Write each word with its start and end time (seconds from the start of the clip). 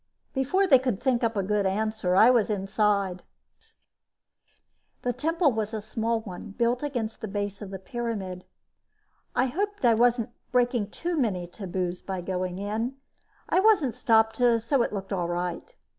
Before 0.33 0.65
they 0.65 0.79
could 0.79 0.99
think 0.99 1.23
up 1.23 1.35
a 1.35 1.43
good 1.43 1.67
answer, 1.67 2.15
I 2.15 2.31
was 2.31 2.49
inside. 2.49 3.21
The 5.03 5.13
temple 5.13 5.51
was 5.51 5.75
a 5.75 5.79
small 5.79 6.21
one 6.21 6.55
built 6.57 6.81
against 6.81 7.21
the 7.21 7.27
base 7.27 7.61
of 7.61 7.69
the 7.69 7.77
pyramid. 7.77 8.43
I 9.35 9.45
hoped 9.45 9.85
I 9.85 9.93
wasn't 9.93 10.31
breaking 10.51 10.89
too 10.89 11.15
many 11.19 11.45
taboos 11.45 12.01
by 12.01 12.21
going 12.21 12.57
in. 12.57 12.95
I 13.47 13.59
wasn't 13.59 13.93
stopped, 13.93 14.37
so 14.37 14.81
it 14.81 14.91
looked 14.91 15.13
all 15.13 15.27
right. 15.27 15.75